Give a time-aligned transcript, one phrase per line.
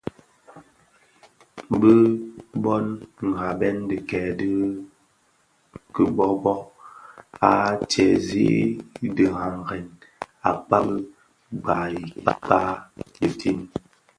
[1.79, 1.91] Bi
[2.63, 2.85] bhon
[3.29, 4.51] nghabèn dikèè di
[5.93, 6.61] kiboboo
[7.49, 7.51] a
[7.89, 8.61] tsèzii
[9.15, 9.87] diňarèn
[10.49, 10.95] akpaň bi
[11.61, 12.01] gba i
[12.41, 12.77] kpak
[13.19, 13.59] dhitin.